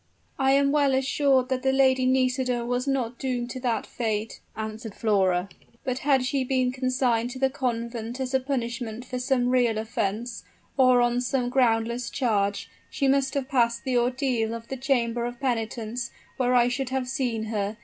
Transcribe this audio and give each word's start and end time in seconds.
"I 0.39 0.53
am 0.53 0.71
well 0.71 0.95
assured 0.95 1.49
that 1.49 1.61
the 1.61 1.71
Lady 1.71 2.07
Nisida 2.07 2.65
was 2.65 2.87
not 2.87 3.19
doomed 3.19 3.51
to 3.51 3.59
that 3.59 3.85
fate," 3.85 4.39
answered 4.57 4.95
Flora; 4.95 5.47
"for 5.83 5.93
had 5.93 6.25
she 6.25 6.43
been 6.43 6.71
consigned 6.71 7.29
to 7.29 7.37
the 7.37 7.51
convent, 7.51 8.19
as 8.19 8.33
a 8.33 8.39
punishment 8.39 9.05
for 9.05 9.19
some 9.19 9.49
real 9.49 9.77
offense, 9.77 10.43
or 10.75 11.03
on 11.03 11.21
some 11.21 11.49
groundless 11.49 12.09
charge, 12.09 12.67
she 12.89 13.07
must 13.07 13.35
have 13.35 13.47
passed 13.47 13.83
the 13.83 13.95
ordeal 13.95 14.55
of 14.55 14.69
the 14.69 14.75
chamber 14.77 15.23
of 15.25 15.39
penitence, 15.39 16.09
where 16.37 16.55
I 16.55 16.67
should 16.67 16.89
have 16.89 17.07
seen 17.07 17.43
her. 17.43 17.77